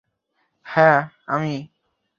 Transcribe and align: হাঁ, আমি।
হাঁ, 0.65 0.97
আমি। 1.27 1.55